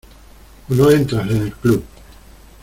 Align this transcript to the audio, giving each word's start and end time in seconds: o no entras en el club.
o 0.67 0.73
no 0.73 0.89
entras 0.91 1.29
en 1.29 1.43
el 1.43 1.53
club. 1.55 1.85